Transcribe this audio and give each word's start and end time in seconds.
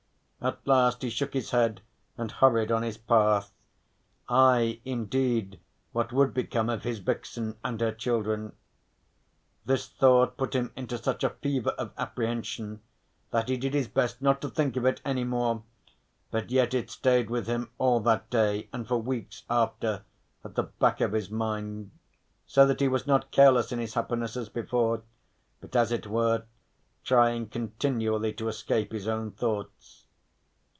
At 0.43 0.57
last 0.65 1.03
he 1.03 1.11
shook 1.11 1.35
his 1.35 1.51
head 1.51 1.81
and 2.17 2.31
hurried 2.31 2.71
on 2.71 2.81
his 2.81 2.97
path. 2.97 3.53
Aye, 4.27 4.81
indeed, 4.83 5.59
what 5.91 6.11
would 6.11 6.33
become 6.33 6.67
of 6.67 6.81
his 6.81 6.97
vixen 6.97 7.57
and 7.63 7.79
her 7.79 7.91
children? 7.91 8.53
This 9.65 9.87
thought 9.87 10.37
put 10.37 10.55
him 10.55 10.71
into 10.75 10.97
such 10.97 11.23
a 11.23 11.29
fever 11.29 11.69
of 11.77 11.91
apprehension 11.95 12.81
that 13.29 13.49
he 13.49 13.55
did 13.57 13.75
his 13.75 13.87
best 13.87 14.19
not 14.23 14.41
to 14.41 14.49
think 14.49 14.75
of 14.77 14.83
it 14.83 14.99
any 15.05 15.23
more, 15.23 15.61
but 16.31 16.49
yet 16.49 16.73
it 16.73 16.89
stayed 16.89 17.29
with 17.29 17.45
him 17.45 17.69
all 17.77 17.99
that 17.99 18.27
day 18.31 18.67
and 18.73 18.87
for 18.87 18.97
weeks 18.97 19.43
after, 19.47 20.01
at 20.43 20.55
the 20.55 20.63
back 20.63 21.01
of 21.01 21.11
his 21.11 21.29
mind, 21.29 21.91
so 22.47 22.65
that 22.65 22.79
he 22.81 22.87
was 22.87 23.05
not 23.05 23.29
careless 23.29 23.71
in 23.71 23.77
his 23.77 23.93
happiness 23.93 24.35
as 24.35 24.49
before, 24.49 25.03
but 25.59 25.75
as 25.75 25.91
it 25.91 26.07
were 26.07 26.45
trying 27.03 27.47
continually 27.47 28.33
to 28.33 28.47
escape 28.47 28.91
his 28.91 29.07
own 29.07 29.29
thoughts. 29.29 29.99